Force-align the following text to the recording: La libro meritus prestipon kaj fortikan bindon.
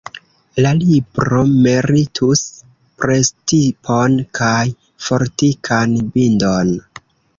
La 0.65 0.69
libro 0.77 1.41
meritus 1.65 2.41
prestipon 3.03 4.17
kaj 4.41 4.65
fortikan 5.09 5.95
bindon. 6.17 6.75